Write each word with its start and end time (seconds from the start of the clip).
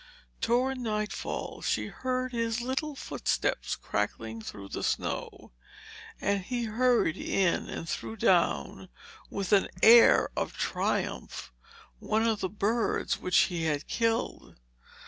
Toward 0.41 0.79
nightfall 0.79 1.61
she 1.61 1.85
heard 1.85 2.31
his 2.31 2.59
little 2.59 2.95
footsteps 2.95 3.75
crackling 3.75 4.41
through 4.41 4.69
the 4.69 4.81
snow, 4.83 5.51
and 6.19 6.41
he 6.41 6.63
hurried 6.63 7.17
in 7.17 7.69
and 7.69 7.87
threw 7.87 8.15
down, 8.15 8.89
with 9.29 9.51
an 9.53 9.67
air 9.83 10.29
of 10.35 10.57
triumph, 10.57 11.53
one 11.99 12.23
of 12.23 12.39
the 12.41 12.49
birds 12.49 13.19
which 13.19 13.37
he 13.51 13.65
had 13.65 13.85
killed. 13.85 14.55